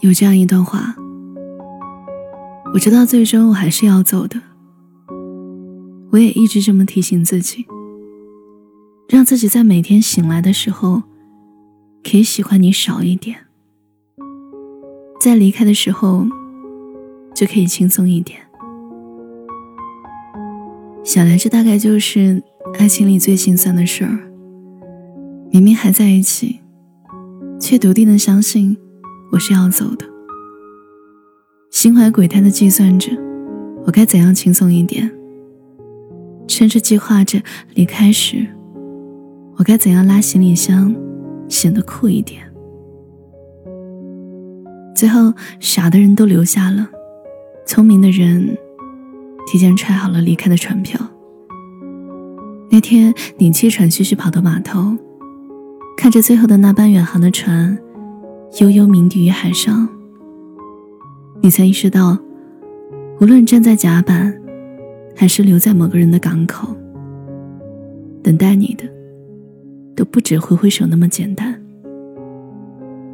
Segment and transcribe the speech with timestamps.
[0.00, 0.94] 有这样一段话，
[2.74, 4.40] 我知道最终我还是要走的。
[6.12, 7.66] 我也一直这么提醒自己，
[9.08, 11.02] 让自己在每天醒来的时候，
[12.04, 13.38] 可以喜欢你少一点，
[15.18, 16.26] 在离开的时候，
[17.34, 18.38] 就可以轻松一点。
[21.02, 22.42] 想来，这大概就是
[22.78, 24.30] 爱情里最心酸的事儿。
[25.50, 26.60] 明明还在一起，
[27.58, 28.76] 却笃定的相信。
[29.36, 30.06] 我是要走的，
[31.70, 33.12] 心怀鬼胎的计算着，
[33.84, 35.06] 我该怎样轻松一点；
[36.48, 37.38] 甚至计划着
[37.74, 38.46] 离开时，
[39.58, 40.96] 我该怎样拉行李箱，
[41.50, 42.50] 显得酷一点。
[44.94, 46.88] 最后，傻的人都留下了，
[47.66, 48.56] 聪明的人
[49.46, 50.98] 提前揣好了离开的船票。
[52.70, 54.96] 那天，你气喘吁吁跑到码头，
[55.94, 57.78] 看着最后的那班远航的船。
[58.60, 59.86] 悠悠鸣笛于海上，
[61.42, 62.16] 你才意识到，
[63.20, 64.34] 无论站在甲板，
[65.14, 66.74] 还是留在某个人的港口，
[68.22, 68.84] 等待你的，
[69.94, 71.60] 都不止挥挥手那么简单。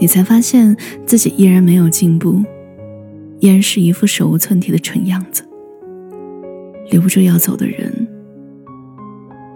[0.00, 0.76] 你才发现
[1.06, 2.42] 自己依然没有进步，
[3.38, 5.44] 依然是一副手无寸铁的蠢样子，
[6.90, 8.08] 留不住要走的人，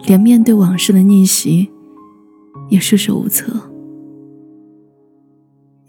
[0.07, 1.69] 连面对往事的逆袭，
[2.69, 3.53] 也束手无策。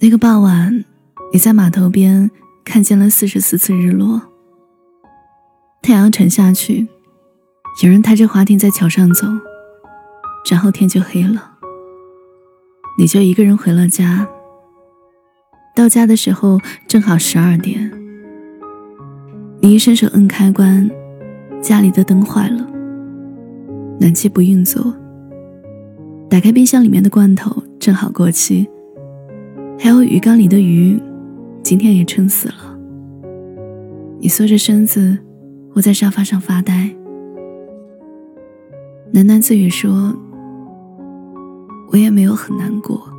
[0.04, 0.84] 那个傍晚，
[1.32, 2.30] 你在码头边
[2.66, 4.22] 看见了四十四次日落。
[5.82, 6.86] 太阳沉下去，
[7.82, 9.26] 有人抬着划艇在桥上走，
[10.52, 11.54] 然后天就黑了。
[13.00, 14.28] 你就一个人回了家。
[15.74, 17.90] 到家的时候正好十二点。
[19.62, 20.92] 你一伸手摁开关，
[21.62, 22.68] 家里的灯坏了，
[24.02, 24.94] 暖气不运作。
[26.30, 28.68] 打开冰箱里面的罐头，正好过期。
[29.80, 31.02] 还有鱼缸里的鱼，
[31.62, 32.80] 今天也撑死了。
[34.20, 35.18] 你缩着身子
[35.76, 36.96] 窝在沙发上发呆，
[39.14, 40.16] 喃喃自语说
[41.92, 43.12] ：“我也没有很难过，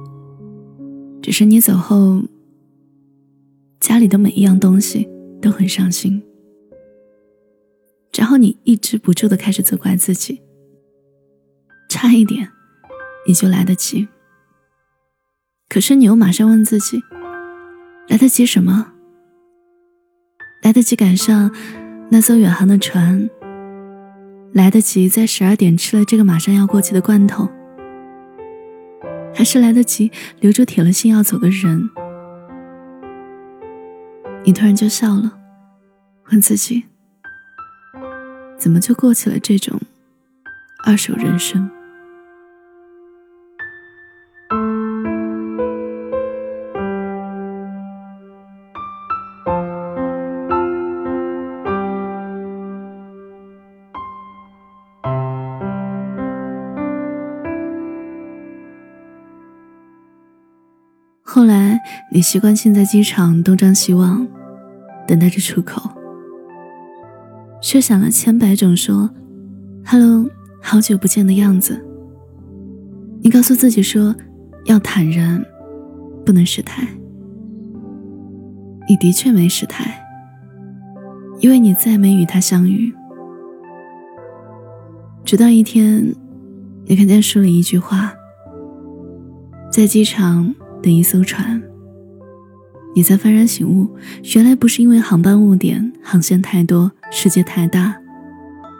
[1.20, 2.22] 只是你走后，
[3.80, 5.06] 家里的每一样东西
[5.42, 6.22] 都很伤心。”
[8.16, 10.40] 然后你抑制不住的开始责怪自己，
[11.90, 12.48] 差一点
[13.26, 14.08] 你就来得及。
[15.74, 17.02] 可是你又马上问自己：
[18.06, 18.92] 来得及什么？
[20.62, 21.50] 来得及赶上
[22.12, 23.28] 那艘远航的船？
[24.52, 27.48] 来得及在十二点吃了这个马上要过期的罐头？
[29.34, 31.90] 还是来得及留住铁了心要走的人？
[34.44, 35.40] 你突然就笑了，
[36.30, 36.84] 问自己：
[38.56, 39.80] 怎么就过起了这种
[40.84, 41.68] 二手人生？
[62.14, 64.24] 你习惯性在机场东张西望，
[65.04, 65.90] 等待着出口，
[67.60, 69.10] 设想了千百种说
[69.84, 70.24] “hello，
[70.62, 71.84] 好久不见”的样子。
[73.20, 74.14] 你告诉自己说，
[74.66, 75.44] 要坦然，
[76.24, 76.86] 不能失态。
[78.88, 80.00] 你的确没失态，
[81.40, 82.94] 因为你再没与他相遇。
[85.24, 86.14] 直到一天，
[86.84, 88.14] 你看见书里一句话，
[89.68, 90.54] 在机场。
[90.82, 91.62] 等一艘船，
[92.94, 93.88] 你才幡然醒悟，
[94.34, 97.94] 原来不是因为航班误点、航线太多、世界太大，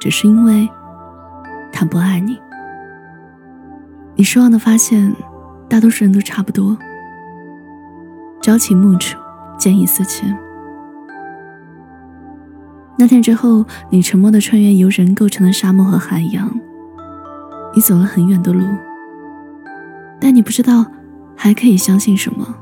[0.01, 0.69] 只是因为
[1.73, 2.39] 他不爱你。
[4.15, 5.13] 你失望的发现，
[5.69, 6.79] 大多数人都差不多，
[8.41, 9.19] 朝秦暮楚，
[9.59, 10.37] 见异思迁。
[12.97, 16.49] 那天之后，你沉默的穿越由人构成的沙漠和海洋，
[17.75, 18.65] 你走了很远的路，
[20.21, 20.87] 但你不知道。
[21.37, 22.57] 还可以相信什么？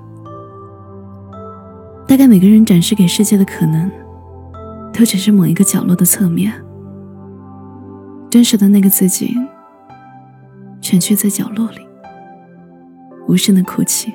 [2.12, 3.90] 大概每个人展示给世界的可能，
[4.92, 6.52] 都只是某一个角落的侧面。
[8.28, 9.34] 真实的那个自己，
[10.82, 11.78] 蜷曲在角落里，
[13.26, 14.12] 无声的哭泣。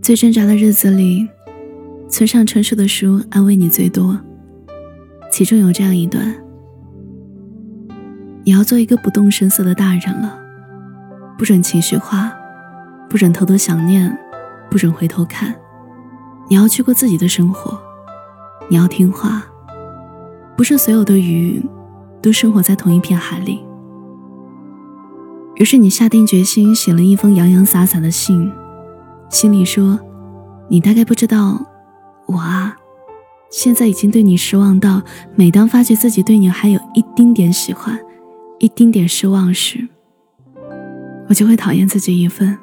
[0.00, 1.28] 最挣扎的日子里，
[2.08, 4.18] 村上春树的书安慰你最多。
[5.30, 6.34] 其中有这样一段：
[8.44, 10.38] 你要做一个不动声色的大人了。
[11.36, 12.32] 不准情绪化，
[13.10, 14.18] 不准偷偷想念，
[14.72, 15.54] 不准回头看。
[16.48, 17.78] 你要去过自己的生活，
[18.70, 19.44] 你要听话。
[20.56, 21.62] 不是所有的鱼
[22.22, 23.62] 都生活在同一片海里。
[25.56, 28.50] 于是你下定决心，写了一封洋洋洒洒的信，
[29.28, 30.00] 心里说
[30.68, 31.66] ：“你大概不知道，
[32.24, 32.74] 我啊，
[33.50, 35.02] 现在已经对你失望到，
[35.34, 37.98] 每当发觉自己对你还有一丁点喜欢，
[38.58, 39.86] 一丁点失望时，
[41.28, 42.58] 我就会讨厌自己一份。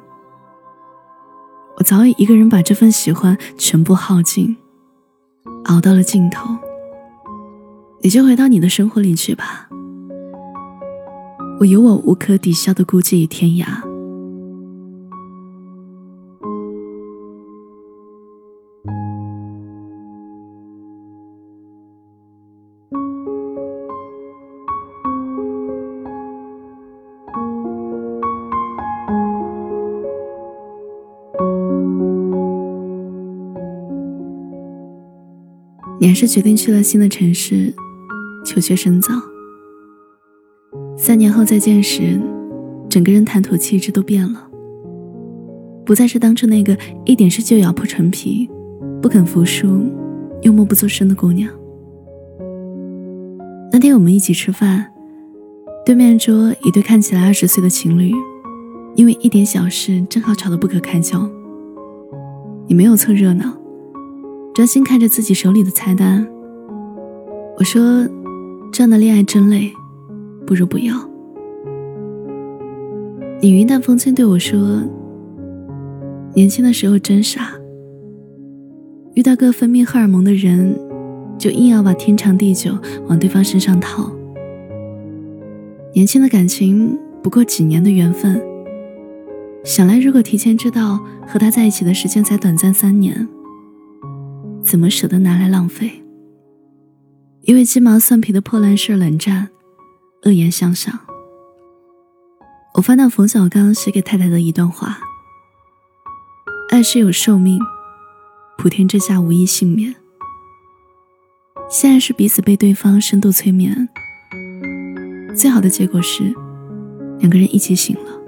[1.80, 4.54] 我早已一个人把这份喜欢全部耗尽，
[5.64, 6.54] 熬到了尽头。
[8.02, 9.66] 你就回到你的生活里去吧。
[11.58, 13.80] 我有我无可抵消的孤寂与天涯。”
[36.00, 37.74] 你还是决定去了新的城市，
[38.42, 39.12] 求学深造。
[40.96, 42.18] 三年后再见时，
[42.88, 44.48] 整个人谈吐气质都变了，
[45.84, 46.74] 不再是当初那个
[47.04, 48.48] 一点事就咬破唇皮、
[49.02, 49.84] 不肯服输
[50.40, 51.50] 又默不作声的姑娘。
[53.70, 54.90] 那天我们一起吃饭，
[55.84, 58.10] 对面桌一对看起来二十岁的情侣，
[58.94, 61.30] 因为一点小事正好吵得不可开交。
[62.66, 63.59] 你没有凑热闹。
[64.60, 66.28] 专心看着自己手里的菜单，
[67.56, 68.06] 我说
[68.70, 69.72] ：“这样的恋爱真累，
[70.46, 70.94] 不如不要。”
[73.40, 74.82] 你云淡风轻对我说
[76.36, 77.52] ：“年轻的时候真傻，
[79.14, 80.78] 遇到个分泌荷尔蒙的人，
[81.38, 82.76] 就硬要把天长地久
[83.08, 84.12] 往对方身上套。
[85.94, 88.38] 年轻的感情不过几年的缘分，
[89.64, 93.26] 想来如果提前知道和他在一起的时间才短暂三年。”
[94.62, 96.02] 怎么舍得拿来浪费？
[97.42, 99.48] 因为鸡毛蒜皮的破烂事冷战，
[100.24, 101.00] 恶言相向。
[102.74, 104.98] 我翻到冯小刚写给太太的一段话：
[106.68, 107.58] 爱是有寿命，
[108.58, 109.96] 普天之下无一幸免。
[111.68, 113.88] 现在是彼此被对方深度催眠，
[115.34, 116.32] 最好的结果是
[117.18, 118.20] 两个人一起醒了。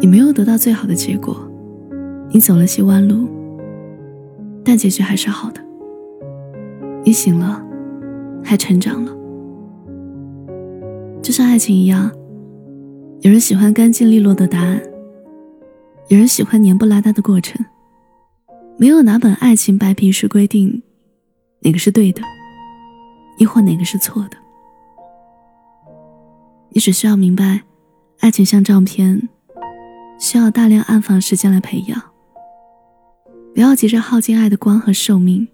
[0.00, 1.48] 你没有得到最好的结果，
[2.30, 3.37] 你走了些弯路。
[4.64, 5.60] 但结局还是好的。
[7.04, 7.64] 你醒了，
[8.44, 9.16] 还成长了。
[11.22, 12.10] 就像爱情一样，
[13.20, 14.80] 有人喜欢干净利落的答案，
[16.08, 17.64] 有人喜欢黏不拉搭的过程。
[18.76, 20.82] 没有哪本爱情白皮书规定
[21.60, 22.22] 哪个是对的，
[23.38, 24.36] 亦或哪个是错的。
[26.70, 27.62] 你只需要明白，
[28.20, 29.28] 爱情像照片，
[30.18, 32.00] 需要大量暗房时间来培养。
[33.58, 35.48] 不要急着耗尽爱的光和寿命，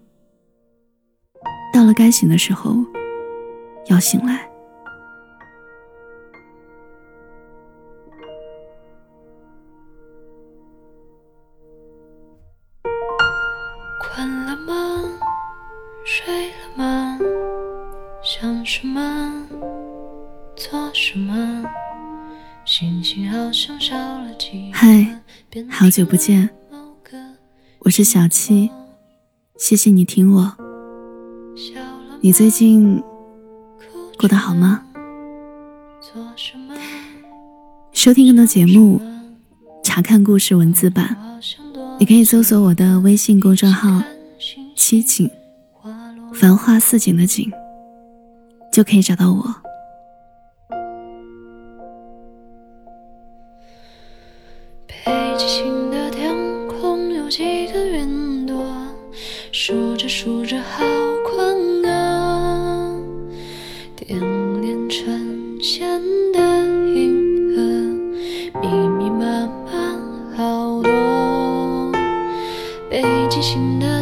[1.73, 2.75] 到了该醒的时候，
[3.87, 4.47] 要醒来。
[13.99, 15.01] 困了吗？
[16.05, 17.17] 睡了吗？
[18.21, 19.47] 想什么？
[20.55, 21.65] 做什么？
[22.65, 25.23] 心情好像少了几嗨，
[25.71, 26.47] 好久不见。
[27.85, 28.71] 我是小七，
[29.59, 30.51] 谢谢你听我。
[32.19, 32.99] 你最近
[34.17, 34.83] 过得好吗？
[37.91, 38.99] 收听更多节目，
[39.83, 41.15] 查看故事文字版，
[41.99, 44.01] 你可以搜索我的微信公众号
[44.75, 45.29] “七景
[46.33, 47.51] 繁花似锦”的景，
[48.73, 49.64] 就可以找到我。
[73.35, 73.94] 清醒的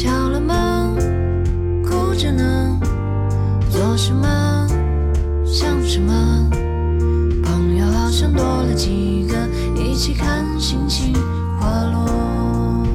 [0.00, 0.94] 笑了吗？
[1.82, 2.78] 哭着呢？
[3.68, 4.64] 做什么？
[5.44, 6.48] 想什么？
[7.42, 9.36] 朋友好像多了几个
[9.74, 11.12] 一起看星星
[11.58, 12.86] 滑落。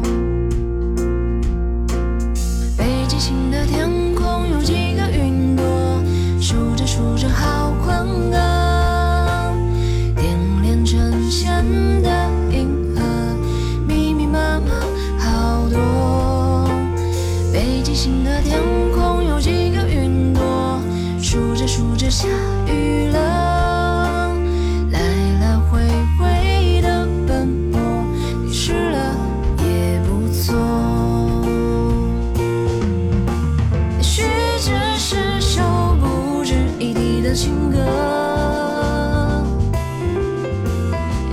[37.33, 37.77] 情歌。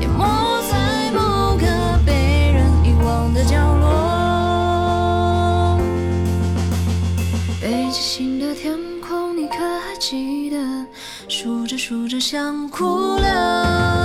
[0.00, 0.24] 淹没
[0.70, 1.66] 在某个
[2.06, 3.90] 被人遗忘的角落。
[7.60, 10.86] 北极星的天空你可还记得？
[11.28, 13.99] 数着数着想哭了。